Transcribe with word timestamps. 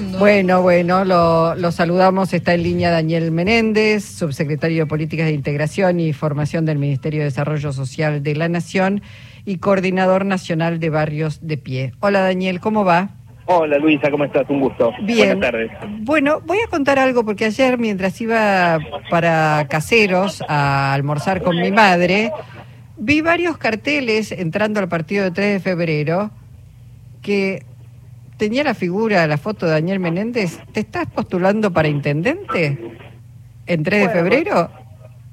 tremendo. 0.00 0.18
Bueno, 0.18 0.62
bueno, 0.62 1.04
lo, 1.04 1.54
lo 1.54 1.72
saludamos. 1.72 2.32
Está 2.32 2.54
en 2.54 2.62
línea 2.62 2.90
Daniel 2.90 3.30
Menéndez, 3.30 4.04
subsecretario 4.04 4.84
de 4.84 4.86
Políticas 4.86 5.26
de 5.26 5.32
Integración 5.32 6.00
y 6.00 6.12
Formación 6.12 6.66
del 6.66 6.78
Ministerio 6.78 7.20
de 7.20 7.26
Desarrollo 7.26 7.72
Social 7.72 8.22
de 8.22 8.34
la 8.34 8.48
Nación 8.48 9.02
y 9.44 9.58
coordinador 9.58 10.24
nacional 10.24 10.80
de 10.80 10.90
Barrios 10.90 11.46
de 11.46 11.56
Pie. 11.56 11.92
Hola 12.00 12.20
Daniel, 12.20 12.60
¿cómo 12.60 12.84
va? 12.84 13.10
Hola 13.46 13.78
Luisa, 13.78 14.10
¿cómo 14.10 14.24
estás? 14.24 14.48
Un 14.48 14.60
gusto. 14.60 14.92
Bien. 15.02 15.38
Buenas 15.38 15.50
tardes. 15.50 15.70
Bueno, 16.02 16.40
voy 16.46 16.58
a 16.64 16.70
contar 16.70 17.00
algo 17.00 17.24
porque 17.24 17.46
ayer 17.46 17.78
mientras 17.78 18.20
iba 18.20 18.78
para 19.10 19.66
Caseros 19.68 20.42
a 20.46 20.94
almorzar 20.94 21.42
con 21.42 21.56
mi 21.56 21.72
madre, 21.72 22.30
vi 22.96 23.22
varios 23.22 23.58
carteles 23.58 24.30
entrando 24.30 24.78
al 24.78 24.88
partido 24.88 25.24
de 25.24 25.30
3 25.32 25.52
de 25.54 25.60
febrero 25.60 26.30
que 27.22 27.64
tenía 28.40 28.64
la 28.64 28.72
figura, 28.72 29.26
la 29.26 29.36
foto 29.36 29.66
de 29.66 29.72
Daniel 29.72 30.00
Menéndez. 30.00 30.60
¿Te 30.72 30.80
estás 30.80 31.06
postulando 31.08 31.70
para 31.70 31.88
intendente 31.88 32.78
en 33.66 33.82
3 33.82 34.00
de 34.00 34.08
febrero? 34.08 34.70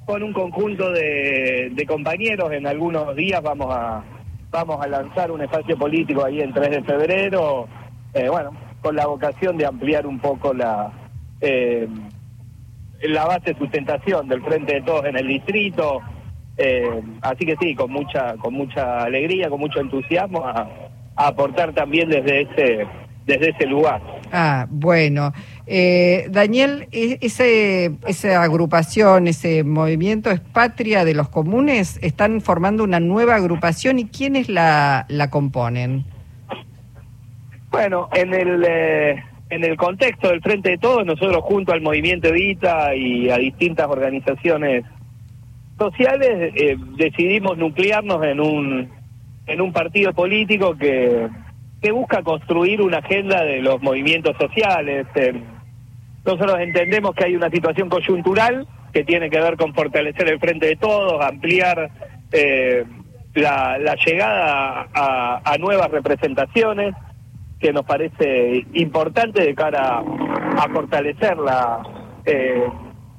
Con 0.05 0.23
un 0.23 0.33
conjunto 0.33 0.91
de, 0.91 1.71
de 1.73 1.85
compañeros, 1.85 2.51
en 2.51 2.67
algunos 2.67 3.15
días 3.15 3.41
vamos 3.41 3.73
a 3.73 4.03
vamos 4.51 4.83
a 4.83 4.87
lanzar 4.87 5.31
un 5.31 5.41
espacio 5.41 5.77
político 5.77 6.23
ahí 6.23 6.41
en 6.41 6.53
3 6.53 6.69
de 6.69 6.83
febrero, 6.83 7.67
eh, 8.13 8.27
bueno, 8.29 8.51
con 8.81 8.95
la 8.95 9.05
vocación 9.05 9.57
de 9.57 9.65
ampliar 9.65 10.05
un 10.05 10.19
poco 10.19 10.53
la 10.53 10.91
eh, 11.39 11.87
la 13.03 13.25
base 13.25 13.53
de 13.53 13.59
sustentación 13.59 14.27
del 14.27 14.41
Frente 14.41 14.75
de 14.75 14.81
Todos 14.81 15.05
en 15.05 15.17
el 15.17 15.27
distrito. 15.27 16.01
eh, 16.57 17.01
así 17.21 17.45
que 17.45 17.55
sí, 17.61 17.73
con 17.73 17.89
mucha 17.89 18.35
con 18.35 18.53
mucha 18.53 19.03
alegría, 19.03 19.49
con 19.49 19.61
mucho 19.61 19.79
entusiasmo 19.79 20.45
a, 20.45 20.67
a 21.17 21.27
aportar 21.27 21.73
también 21.73 22.09
desde 22.09 22.41
ese 22.41 22.87
desde 23.27 23.49
ese 23.49 23.65
lugar. 23.67 24.01
Ah, 24.31 24.65
bueno. 24.69 25.33
Eh, 25.67 26.27
Daniel, 26.29 26.87
e- 26.93 27.17
ese, 27.21 27.91
esa 28.07 28.41
agrupación, 28.41 29.27
ese 29.27 29.65
movimiento 29.65 30.31
es 30.31 30.39
Patria 30.39 31.03
de 31.03 31.13
los 31.13 31.27
Comunes, 31.27 31.99
están 32.01 32.39
formando 32.39 32.85
una 32.85 33.01
nueva 33.01 33.35
agrupación 33.35 33.99
y 33.99 34.05
¿quiénes 34.05 34.47
la, 34.47 35.05
la 35.09 35.29
componen? 35.29 36.05
Bueno, 37.69 38.07
en 38.13 38.33
el 38.33 38.65
eh, 38.65 39.23
en 39.49 39.63
el 39.63 39.77
contexto 39.77 40.29
del 40.29 40.41
Frente 40.41 40.71
de 40.71 40.77
Todos, 40.77 41.05
nosotros 41.05 41.43
junto 41.43 41.73
al 41.73 41.81
Movimiento 41.81 42.29
Evita 42.29 42.95
y 42.95 43.29
a 43.29 43.37
distintas 43.37 43.87
organizaciones 43.87 44.85
sociales 45.77 46.53
eh, 46.55 46.77
decidimos 46.97 47.57
nuclearnos 47.57 48.23
en 48.25 48.39
un 48.39 48.96
en 49.47 49.61
un 49.61 49.73
partido 49.73 50.13
político 50.13 50.75
que 50.77 51.27
que 51.81 51.91
busca 51.91 52.23
construir 52.23 52.81
una 52.81 52.97
agenda 52.97 53.43
de 53.43 53.61
los 53.61 53.81
movimientos 53.81 54.35
sociales. 54.37 55.05
eh. 55.15 55.33
nosotros 56.25 56.59
entendemos 56.59 57.15
que 57.15 57.25
hay 57.25 57.35
una 57.35 57.49
situación 57.49 57.89
coyuntural 57.89 58.67
que 58.93 59.03
tiene 59.03 59.29
que 59.29 59.39
ver 59.39 59.57
con 59.57 59.73
fortalecer 59.73 60.27
el 60.27 60.39
Frente 60.39 60.67
de 60.67 60.75
Todos, 60.75 61.23
ampliar 61.23 61.91
eh, 62.31 62.83
la, 63.35 63.77
la 63.77 63.95
llegada 63.95 64.87
a, 64.93 65.55
nuevas 65.59 65.91
representaciones 65.91 66.95
que 67.59 67.71
nos 67.73 67.83
parece 67.83 68.65
importante 68.73 69.43
de 69.43 69.53
cara 69.53 69.99
a 69.99 70.69
fortalecer 70.73 71.37
la, 71.37 71.83
eh, 72.25 72.65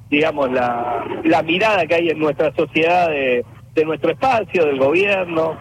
digamos, 0.09 0.51
la, 0.51 1.05
la 1.23 1.43
mirada 1.43 1.85
que 1.85 1.95
hay 1.95 2.09
en 2.09 2.19
nuestra 2.19 2.53
sociedad 2.55 3.09
de 3.09 3.85
nuestro 3.85 4.11
espacio, 4.11 4.65
del 4.65 4.79
gobierno, 4.79 5.57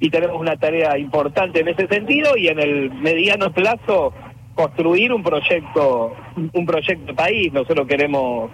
y 0.00 0.08
tenemos 0.08 0.40
una 0.40 0.56
tarea 0.56 0.98
importante 0.98 1.60
en 1.60 1.68
ese 1.68 1.86
sentido 1.86 2.36
y 2.36 2.48
en 2.48 2.58
el 2.58 2.90
mediano 2.90 3.52
plazo 3.52 4.14
construir 4.54 5.12
un 5.12 5.22
proyecto, 5.22 6.16
un 6.52 6.66
proyecto 6.66 7.14
país. 7.14 7.52
Nosotros 7.52 7.86
queremos, 7.86 8.50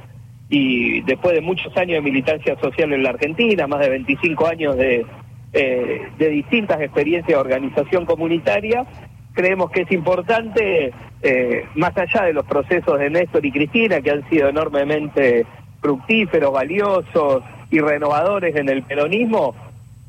y 0.50 1.02
después 1.02 1.34
de 1.34 1.40
muchos 1.40 1.74
años 1.76 1.94
de 1.94 2.02
militancia 2.02 2.58
social 2.60 2.92
en 2.92 3.04
la 3.04 3.10
Argentina, 3.10 3.66
más 3.68 3.80
de 3.80 3.90
25 3.90 4.46
años 4.46 4.76
de, 4.76 5.06
eh, 5.52 6.02
de 6.18 6.28
distintas 6.28 6.80
experiencias 6.80 7.28
de 7.28 7.36
organización 7.36 8.06
comunitaria, 8.06 8.84
creemos 9.32 9.70
que 9.70 9.82
es 9.82 9.92
importante, 9.92 10.92
eh, 11.22 11.64
más 11.76 11.96
allá 11.96 12.24
de 12.24 12.32
los 12.32 12.44
procesos 12.44 12.98
de 12.98 13.08
Néstor 13.08 13.46
y 13.46 13.52
Cristina, 13.52 14.00
que 14.00 14.10
han 14.10 14.28
sido 14.28 14.48
enormemente 14.48 15.46
fructíferos, 15.80 16.52
valiosos 16.52 17.44
y 17.70 17.78
renovadores 17.78 18.56
en 18.56 18.68
el 18.68 18.82
peronismo, 18.82 19.54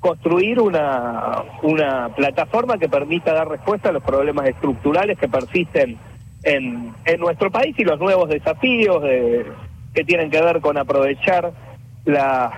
construir 0.08 0.60
una, 0.62 1.44
una 1.64 2.10
plataforma 2.16 2.78
que 2.78 2.88
permita 2.88 3.34
dar 3.34 3.50
respuesta 3.50 3.90
a 3.90 3.92
los 3.92 4.04
problemas 4.04 4.48
estructurales 4.48 5.18
que 5.20 5.28
persisten 5.28 5.98
en, 6.44 6.94
en 7.04 7.20
nuestro 7.20 7.52
país 7.52 7.76
y 7.78 7.84
los 7.84 8.00
nuevos 8.00 8.30
desafíos 8.30 9.02
de- 9.04 9.46
que 9.94 10.04
tienen 10.06 10.30
que 10.30 10.42
ver 10.42 10.62
con 10.62 10.78
aprovechar 10.78 11.52
la, 12.06 12.52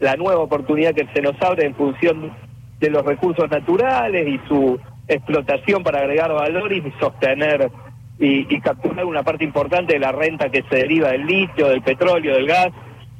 la 0.00 0.16
nueva 0.16 0.40
oportunidad 0.40 0.94
que 0.94 1.06
se 1.14 1.22
nos 1.22 1.40
abre 1.42 1.66
en 1.66 1.74
función 1.76 2.32
de 2.80 2.90
los 2.90 3.04
recursos 3.04 3.48
naturales 3.50 4.26
y 4.26 4.40
su 4.48 4.80
explotación 5.06 5.82
para 5.84 5.98
agregar 6.00 6.32
valor 6.32 6.72
y 6.72 6.82
sostener 6.98 7.70
y, 8.18 8.52
y 8.52 8.60
capturar 8.60 9.04
una 9.04 9.22
parte 9.22 9.44
importante 9.44 9.92
de 9.92 9.98
la 10.00 10.10
renta 10.12 10.48
que 10.50 10.62
se 10.68 10.76
deriva 10.76 11.10
del 11.10 11.26
litio, 11.26 11.68
del 11.68 11.82
petróleo, 11.82 12.34
del 12.34 12.46
gas, 12.46 12.70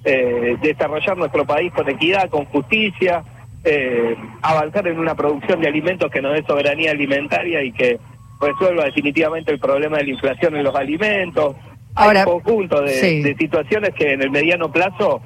eh, 0.04 0.56
desarrollar 0.62 1.16
nuestro 1.18 1.44
país 1.44 1.72
con 1.72 1.88
equidad, 1.88 2.28
con 2.30 2.46
justicia, 2.46 3.22
eh, 3.64 4.16
avanzar 4.42 4.86
en 4.88 4.98
una 4.98 5.14
producción 5.14 5.60
de 5.60 5.68
alimentos 5.68 6.10
que 6.10 6.22
nos 6.22 6.34
dé 6.34 6.42
soberanía 6.46 6.92
alimentaria 6.92 7.62
y 7.62 7.72
que 7.72 7.98
resuelva 8.40 8.84
definitivamente 8.84 9.52
el 9.52 9.58
problema 9.58 9.98
de 9.98 10.04
la 10.04 10.10
inflación 10.10 10.56
en 10.56 10.64
los 10.64 10.74
alimentos. 10.74 11.56
Ahora, 11.94 12.22
Hay 12.22 12.26
un 12.26 12.40
conjunto 12.40 12.80
de, 12.80 12.88
sí. 12.90 13.22
de 13.22 13.36
situaciones 13.36 13.90
que 13.94 14.12
en 14.12 14.22
el 14.22 14.30
mediano 14.30 14.72
plazo 14.72 15.20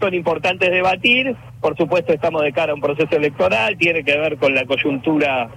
son 0.00 0.14
importantes 0.14 0.70
debatir. 0.70 1.36
Por 1.60 1.76
supuesto, 1.76 2.12
estamos 2.12 2.42
de 2.42 2.52
cara 2.52 2.72
a 2.72 2.74
un 2.74 2.80
proceso 2.80 3.14
electoral, 3.16 3.76
tiene 3.78 4.02
que 4.02 4.16
ver 4.16 4.36
con 4.38 4.54
la 4.54 4.64
coyuntura 4.64 5.48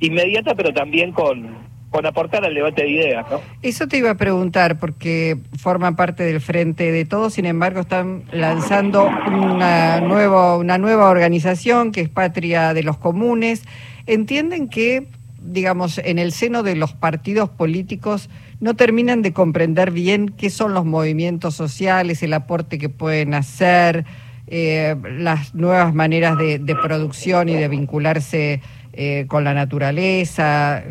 inmediata, 0.00 0.54
pero 0.54 0.72
también 0.72 1.12
con, 1.12 1.69
con 1.90 2.06
aportar 2.06 2.44
al 2.44 2.54
debate 2.54 2.82
de 2.82 2.88
ideas. 2.88 3.26
Eso 3.62 3.88
te 3.88 3.98
iba 3.98 4.10
a 4.10 4.14
preguntar 4.14 4.78
porque 4.78 5.36
forman 5.58 5.96
parte 5.96 6.22
del 6.22 6.40
Frente 6.40 6.92
de 6.92 7.04
Todos, 7.04 7.34
sin 7.34 7.46
embargo 7.46 7.80
están 7.80 8.22
lanzando 8.30 9.10
una, 9.26 10.00
nuevo, 10.00 10.58
una 10.58 10.78
nueva 10.78 11.10
organización 11.10 11.90
que 11.90 12.02
es 12.02 12.08
Patria 12.08 12.74
de 12.74 12.84
los 12.84 12.96
Comunes. 12.96 13.64
¿Entienden 14.06 14.68
que, 14.68 15.08
digamos, 15.42 15.98
en 15.98 16.18
el 16.18 16.32
seno 16.32 16.62
de 16.62 16.76
los 16.76 16.92
partidos 16.92 17.50
políticos 17.50 18.30
no 18.60 18.74
terminan 18.74 19.22
de 19.22 19.32
comprender 19.32 19.90
bien 19.90 20.28
qué 20.28 20.48
son 20.48 20.74
los 20.74 20.84
movimientos 20.84 21.54
sociales, 21.54 22.22
el 22.22 22.34
aporte 22.34 22.78
que 22.78 22.88
pueden 22.88 23.34
hacer, 23.34 24.04
eh, 24.46 24.94
las 25.18 25.54
nuevas 25.54 25.94
maneras 25.94 26.36
de 26.38 26.76
producción 26.82 27.48
y 27.48 27.54
de 27.54 27.68
vincularse 27.68 28.60
eh, 28.92 29.26
con 29.28 29.44
la 29.44 29.54
naturaleza? 29.54 30.82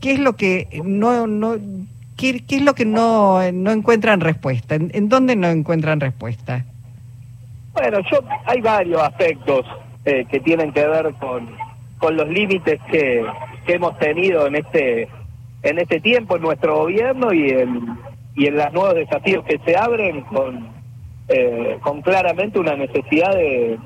¿Qué, 0.00 0.12
es 0.12 0.18
lo 0.18 0.34
que 0.34 0.80
no, 0.84 1.26
no 1.26 1.56
qué, 2.16 2.44
qué 2.46 2.56
es 2.56 2.62
lo 2.62 2.74
que 2.74 2.84
no, 2.84 3.40
no 3.52 3.70
encuentran 3.70 4.20
respuesta? 4.20 4.74
¿En, 4.74 4.90
en 4.94 5.08
dónde 5.08 5.36
no 5.36 5.48
encuentran 5.48 6.00
respuesta? 6.00 6.64
Bueno, 7.72 7.98
yo 8.10 8.18
hay 8.46 8.60
varios 8.60 9.00
aspectos 9.02 9.64
eh, 10.04 10.24
que 10.30 10.40
tienen 10.40 10.72
que 10.72 10.86
ver 10.86 11.12
con, 11.20 11.48
con 11.98 12.16
los 12.16 12.28
límites 12.28 12.80
que, 12.90 13.24
que 13.66 13.74
hemos 13.74 13.96
tenido 13.98 14.46
en 14.46 14.56
este 14.56 15.08
en 15.62 15.78
este 15.78 16.00
tiempo 16.00 16.36
en 16.36 16.42
nuestro 16.42 16.76
gobierno 16.76 17.32
y 17.32 17.50
en 17.50 17.98
y 18.34 18.46
en 18.46 18.56
los 18.56 18.72
nuevos 18.72 18.94
desafíos 18.94 19.44
que 19.44 19.58
se 19.64 19.76
abren 19.76 20.22
con 20.22 20.68
eh, 21.28 21.78
con 21.82 22.00
claramente 22.00 22.58
una 22.58 22.74
necesidad 22.74 23.34
de 23.34 23.78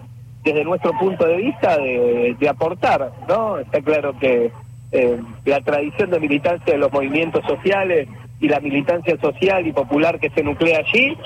desde 0.43 0.65
nuestro 0.65 0.93
punto 0.99 1.27
de 1.27 1.37
vista 1.37 1.77
de, 1.77 2.49
aportar, 2.49 3.13
¿no? 3.29 3.59
Está 3.59 3.81
claro 3.81 4.19
que 4.19 4.51
eh, 4.91 5.21
la 5.45 5.61
tradición 5.61 6.11
de 6.11 6.21
militancia 6.21 6.73
de 6.73 6.79
los 6.79 6.93
movimientos 6.93 7.45
sociales 7.47 8.09
y 8.41 8.49
la 8.49 8.61
militancia 8.61 9.17
social 9.21 9.67
y 9.67 9.73
popular 9.73 10.19
que 10.19 10.31
se 10.31 10.43
nuclea 10.43 10.81
allí 10.81 11.17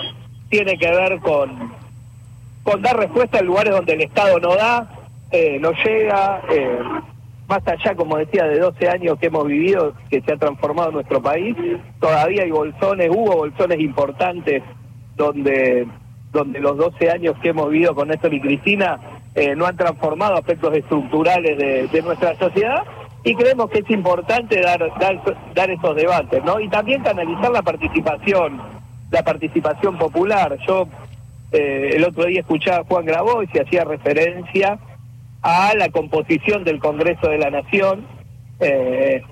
tiene 0.49 0.77
que 0.77 0.89
ver 0.89 1.19
con 1.19 1.71
con 2.67 2.81
dar 2.81 2.97
respuesta 2.97 3.39
en 3.39 3.45
lugares 3.45 3.73
donde 3.73 3.93
el 3.93 4.01
Estado 4.01 4.41
no 4.41 4.53
da, 4.53 4.89
eh, 5.31 5.57
no 5.57 5.71
llega, 5.71 6.41
eh, 6.51 6.77
más 7.47 7.65
allá, 7.65 7.95
como 7.95 8.17
decía, 8.17 8.43
de 8.43 8.59
12 8.59 8.89
años 8.89 9.17
que 9.19 9.27
hemos 9.27 9.47
vivido, 9.47 9.93
que 10.09 10.19
se 10.19 10.33
ha 10.33 10.37
transformado 10.37 10.91
nuestro 10.91 11.21
país, 11.21 11.55
todavía 12.01 12.43
hay 12.43 12.51
bolsones, 12.51 13.09
hubo 13.09 13.37
bolsones 13.37 13.79
importantes 13.79 14.63
donde, 15.15 15.87
donde 16.37 16.59
los 16.59 16.77
12 16.77 17.09
años 17.09 17.35
que 17.41 17.49
hemos 17.49 17.69
vivido 17.69 17.95
con 17.95 18.09
Néstor 18.09 18.33
y 18.33 18.39
Cristina 18.39 18.99
eh, 19.33 19.55
no 19.55 19.65
han 19.65 19.75
transformado 19.75 20.35
aspectos 20.35 20.73
estructurales 20.75 21.57
de, 21.57 22.01
nuestra 22.01 22.35
sociedad 22.35 22.83
y 23.23 23.35
creemos 23.35 23.69
que 23.71 23.79
es 23.79 23.89
importante 23.89 24.61
dar, 24.61 24.79
dar, 24.99 25.69
esos 25.71 25.95
debates, 25.95 26.43
¿no? 26.43 26.59
Y 26.59 26.69
también 26.69 27.01
canalizar 27.03 27.51
la 27.51 27.61
participación, 27.61 28.61
la 29.09 29.23
participación 29.23 29.97
popular. 29.97 30.57
Yo 30.67 30.87
eh, 31.51 31.93
el 31.95 32.03
otro 32.03 32.25
día 32.25 32.41
escuchaba 32.41 32.77
a 32.77 32.83
Juan 32.83 33.05
Grabois 33.05 33.49
y 33.53 33.59
hacía 33.59 33.83
referencia 33.83 34.79
a 35.41 35.73
la 35.75 35.89
composición 35.89 36.63
del 36.63 36.79
Congreso 36.79 37.29
de 37.29 37.37
la 37.39 37.49
Nación, 37.49 38.05
eh, 38.59 39.23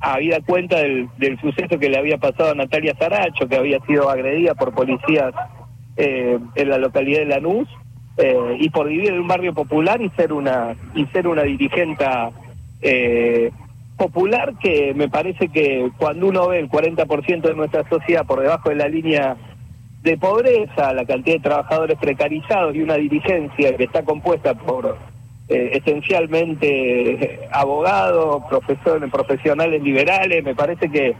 habida 0.00 0.40
cuenta 0.40 0.78
del, 0.78 1.08
del, 1.18 1.38
suceso 1.40 1.78
que 1.78 1.88
le 1.88 1.98
había 1.98 2.18
pasado 2.18 2.50
a 2.50 2.54
Natalia 2.54 2.94
Saracho, 2.98 3.46
que 3.48 3.56
había 3.56 3.80
sido 3.86 4.08
agredida 4.10 4.54
por 4.54 4.74
policías 4.74 5.32
eh, 5.96 6.38
en 6.54 6.68
la 6.68 6.78
localidad 6.78 7.20
de 7.20 7.26
Lanús, 7.26 7.68
eh, 8.18 8.56
y 8.60 8.70
por 8.70 8.88
vivir 8.88 9.10
en 9.10 9.20
un 9.20 9.28
barrio 9.28 9.52
popular 9.52 10.00
y 10.00 10.08
ser 10.10 10.32
una 10.32 10.74
y 10.94 11.04
ser 11.06 11.28
una 11.28 11.42
dirigente 11.42 12.06
eh, 12.80 13.50
popular 13.96 14.54
que 14.58 14.94
me 14.94 15.08
parece 15.08 15.48
que 15.48 15.90
cuando 15.98 16.28
uno 16.28 16.48
ve 16.48 16.60
el 16.60 16.70
40% 16.70 17.42
de 17.42 17.54
nuestra 17.54 17.86
sociedad 17.88 18.24
por 18.24 18.40
debajo 18.40 18.70
de 18.70 18.76
la 18.76 18.88
línea 18.88 19.36
de 20.02 20.16
pobreza, 20.16 20.94
la 20.94 21.04
cantidad 21.04 21.36
de 21.36 21.42
trabajadores 21.42 21.98
precarizados 21.98 22.74
y 22.74 22.80
una 22.80 22.94
dirigencia 22.94 23.76
que 23.76 23.84
está 23.84 24.02
compuesta 24.02 24.54
por 24.54 24.96
eh, 25.48 25.70
esencialmente 25.74 27.40
abogados, 27.52 28.44
profesores, 28.48 29.10
profesionales 29.10 29.82
liberales, 29.82 30.42
me 30.42 30.54
parece 30.54 30.90
que 30.90 31.14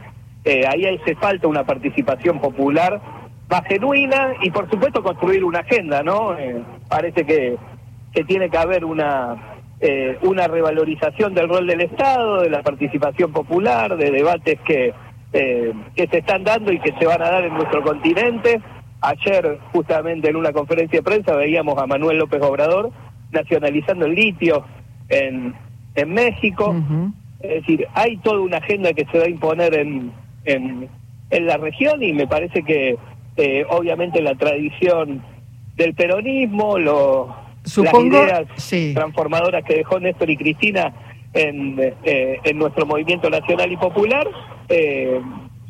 eh, 0.45 0.63
ahí 0.67 0.85
hace 0.85 1.15
falta 1.15 1.47
una 1.47 1.65
participación 1.65 2.39
popular 2.39 3.01
más 3.49 3.61
genuina 3.65 4.33
y 4.41 4.51
por 4.51 4.69
supuesto 4.69 5.01
construir 5.01 5.43
una 5.43 5.59
agenda, 5.59 6.03
¿no? 6.03 6.37
Eh, 6.37 6.61
parece 6.89 7.25
que, 7.25 7.57
que 8.13 8.23
tiene 8.23 8.49
que 8.49 8.57
haber 8.57 8.85
una 8.85 9.53
una 10.23 10.47
revalorización 10.47 11.35
del 11.35 11.47
rol 11.47 11.67
del 11.67 11.81
Estado, 11.81 12.41
de 12.41 12.49
la 12.49 12.63
participación 12.63 13.31
popular, 13.31 13.95
de 13.95 14.09
debates 14.09 14.59
que, 14.61 14.91
que 15.31 16.07
se 16.07 16.17
están 16.17 16.43
dando 16.43 16.73
y 16.73 16.79
que 16.79 16.93
se 16.97 17.05
van 17.05 17.21
a 17.21 17.29
dar 17.29 17.45
en 17.45 17.53
nuestro 17.53 17.83
continente. 17.83 18.59
Ayer, 19.01 19.59
justamente 19.71 20.31
en 20.31 20.35
una 20.35 20.51
conferencia 20.51 20.97
de 20.97 21.03
prensa, 21.03 21.35
veíamos 21.35 21.77
a 21.77 21.85
Manuel 21.85 22.17
López 22.17 22.41
Obrador 22.41 22.89
nacionalizando 23.31 24.07
el 24.07 24.15
litio 24.15 24.65
en, 25.09 25.53
en 25.93 26.11
México. 26.11 26.75
Es 27.39 27.61
decir, 27.61 27.87
hay 27.93 28.17
toda 28.17 28.39
una 28.39 28.57
agenda 28.57 28.93
que 28.93 29.05
se 29.11 29.19
va 29.19 29.25
a 29.25 29.29
imponer 29.29 29.75
en, 29.75 30.11
en, 30.45 30.89
en 31.29 31.45
la 31.45 31.57
región 31.57 32.01
y 32.01 32.13
me 32.13 32.25
parece 32.25 32.63
que 32.63 32.97
eh, 33.37 33.65
obviamente 33.69 34.21
la 34.21 34.35
tradición 34.35 35.23
del 35.75 35.93
peronismo, 35.93 36.77
lo, 36.77 37.35
las 37.63 37.93
ideas 37.93 38.43
transformadoras 38.93 39.63
que 39.63 39.75
dejó 39.75 39.99
Néstor 39.99 40.29
y 40.29 40.37
Cristina 40.37 40.93
en, 41.33 41.79
eh, 42.03 42.39
en 42.43 42.57
nuestro 42.57 42.85
movimiento 42.85 43.29
nacional 43.29 43.71
y 43.71 43.77
popular, 43.77 44.27
eh, 44.69 45.21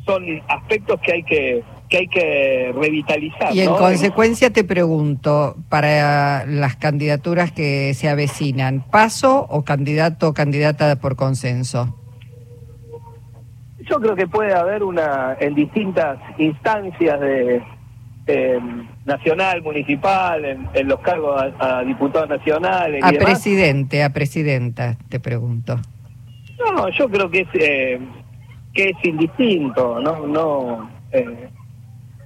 son 0.06 0.24
aspectos 0.48 0.98
que 1.00 1.12
hay 1.12 1.22
que 1.22 1.62
que 1.88 1.96
hay 1.98 2.08
que 2.08 2.72
revitalizar. 2.74 3.54
Y 3.54 3.60
en 3.60 3.70
consecuencia 3.70 4.50
te 4.50 4.62
pregunto, 4.62 5.56
para 5.68 6.44
las 6.46 6.76
candidaturas 6.76 7.50
que 7.50 7.94
se 7.94 8.08
avecinan, 8.08 8.84
¿paso 8.90 9.46
o 9.48 9.64
candidato 9.64 10.28
o 10.28 10.34
candidata 10.34 10.96
por 10.96 11.16
consenso? 11.16 11.97
Yo 13.88 14.00
creo 14.00 14.14
que 14.14 14.26
puede 14.26 14.54
haber 14.54 14.82
una, 14.82 15.36
en 15.40 15.54
distintas 15.54 16.18
instancias 16.38 17.18
de 17.20 17.62
nacional, 19.04 19.62
municipal, 19.62 20.44
en, 20.44 20.88
los 20.88 21.00
cargos 21.00 21.42
a, 21.58 21.82
diputados 21.82 22.28
nacionales. 22.28 23.02
A 23.02 23.12
presidente, 23.12 24.02
a 24.02 24.10
presidenta, 24.10 24.96
te 25.08 25.18
pregunto. 25.20 25.76
No, 26.58 26.88
yo 26.90 27.08
creo 27.08 27.30
que 27.30 27.40
es, 27.40 27.48
eh, 27.54 28.00
que 28.74 28.90
es 28.90 29.04
indistinto, 29.04 30.00
no, 30.00 30.26
no. 30.26 30.90
Eh, 31.12 31.48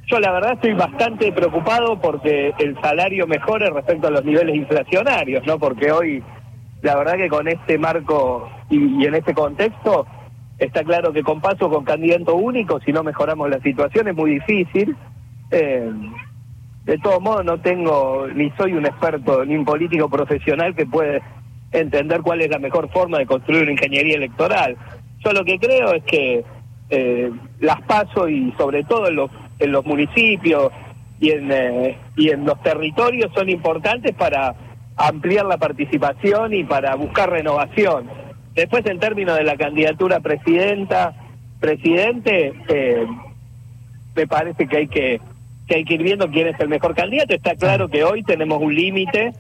yo 0.07 0.19
la 0.19 0.33
verdad 0.33 0.55
estoy 0.55 0.73
bastante 0.73 1.31
preocupado 1.33 2.01
porque 2.01 2.53
el 2.59 2.79
salario 2.81 3.27
mejore 3.27 3.71
respecto 3.71 4.09
a 4.09 4.11
los 4.11 4.25
niveles 4.25 4.57
inflacionarios, 4.57 5.47
¿no? 5.47 5.59
Porque 5.59 5.93
hoy, 5.93 6.23
la 6.83 6.97
verdad 6.97 7.17
que 7.17 7.29
con 7.29 7.47
este 7.47 7.79
marco 7.79 8.51
y, 8.69 9.07
en 9.07 9.15
este 9.15 9.35
contexto, 9.35 10.07
está 10.65 10.85
claro 10.85 11.13
que 11.13 11.23
con 11.23 11.41
paso 11.41 11.69
con 11.69 11.85
candidato 11.85 12.35
único, 12.35 12.81
si 12.81 12.93
no 12.93 13.03
mejoramos 13.03 13.49
la 13.51 13.61
situación, 13.61 14.09
es 14.09 14.15
muy 14.15 14.35
difícil. 14.35 14.97
Eh, 15.51 15.91
de 16.85 16.99
todos 16.99 17.21
modos, 17.21 17.45
no 17.45 17.61
tengo, 17.61 18.27
ni 18.35 18.51
soy 18.53 18.73
un 18.73 18.87
experto, 18.87 19.45
ni 19.45 19.57
un 19.57 19.65
político 19.65 20.09
profesional 20.09 20.75
que 20.75 20.87
puede 20.87 21.23
entender 21.71 22.21
cuál 22.23 22.41
es 22.41 22.51
la 22.51 22.59
mejor 22.59 22.91
forma 22.91 23.19
de 23.19 23.27
construir 23.27 23.63
una 23.63 23.73
ingeniería 23.73 24.17
electoral. 24.17 24.77
Yo 25.25 25.33
lo 25.33 25.45
que 25.45 25.59
creo 25.59 25.93
es 25.93 26.03
que 26.05 26.45
eh, 26.91 27.31
las 27.61 27.81
paso 27.83 28.29
y 28.29 28.53
sobre 28.59 28.85
todo 28.85 29.09
en 29.09 29.17
los 29.17 29.31
en 29.63 29.73
los 29.73 29.85
municipios 29.87 30.73
y 31.21 31.31
en, 31.31 31.51
eh, 31.53 31.97
y 32.17 32.31
en 32.31 32.45
los 32.45 32.61
territorios 32.63 33.31
son 33.35 33.49
importantes 33.49 34.13
para 34.15 34.55
ampliar 34.97 35.47
la 35.47 35.57
participación 35.57 36.53
y 36.53 36.65
para 36.65 36.95
buscar 36.97 37.31
renovación. 37.31 38.11
Después, 38.55 38.85
en 38.87 38.99
términos 38.99 39.37
de 39.37 39.45
la 39.45 39.57
candidatura 39.57 40.21
presidenta, 40.21 41.15
presidente, 41.61 42.53
eh, 42.69 43.07
me 44.15 44.27
parece 44.27 44.67
que 44.67 44.77
hay 44.77 44.89
que, 44.89 45.21
que 45.67 45.77
hay 45.77 45.85
que 45.85 45.95
ir 45.95 46.03
viendo 46.03 46.31
quién 46.31 46.49
es 46.49 46.61
el 46.61 46.69
mejor 46.69 46.95
candidato. 46.95 47.35
Está 47.35 47.55
claro 47.55 47.89
que 47.89 48.05
hoy 48.05 48.23
tenemos 48.23 48.61
un 48.61 48.75
límite 48.75 49.33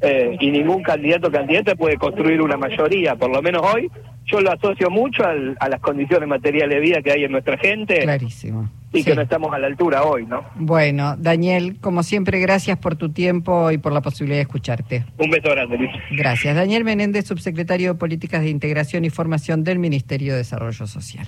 eh, 0.00 0.36
y 0.38 0.50
ningún 0.50 0.82
candidato 0.82 1.30
candidata 1.30 1.74
puede 1.74 1.96
construir 1.96 2.42
una 2.42 2.56
mayoría, 2.56 3.16
por 3.16 3.30
lo 3.30 3.40
menos 3.40 3.62
hoy. 3.74 3.90
Yo 4.26 4.40
lo 4.42 4.52
asocio 4.52 4.90
mucho 4.90 5.24
a 5.24 5.68
las 5.68 5.80
condiciones 5.80 6.28
materiales 6.28 6.76
de 6.76 6.80
vida 6.80 7.00
que 7.00 7.12
hay 7.12 7.24
en 7.24 7.32
nuestra 7.32 7.56
gente. 7.56 8.00
Clarísimo 8.00 8.68
y 8.92 9.04
que 9.04 9.14
no 9.14 9.22
estamos 9.22 9.52
a 9.52 9.58
la 9.58 9.66
altura 9.66 10.04
hoy, 10.04 10.26
¿no? 10.26 10.44
Bueno, 10.56 11.16
Daniel, 11.18 11.76
como 11.80 12.02
siempre, 12.02 12.40
gracias 12.40 12.78
por 12.78 12.96
tu 12.96 13.10
tiempo 13.10 13.70
y 13.70 13.78
por 13.78 13.92
la 13.92 14.00
posibilidad 14.00 14.38
de 14.38 14.42
escucharte. 14.42 15.04
Un 15.18 15.30
beso 15.30 15.50
grande, 15.50 15.76
Luis. 15.76 15.90
Gracias. 16.12 16.54
Daniel 16.56 16.84
Menéndez, 16.84 17.26
subsecretario 17.26 17.92
de 17.92 17.98
Políticas 17.98 18.42
de 18.42 18.50
Integración 18.50 19.04
y 19.04 19.10
Formación 19.10 19.64
del 19.64 19.78
Ministerio 19.78 20.32
de 20.32 20.38
Desarrollo 20.38 20.86
Social. 20.86 21.26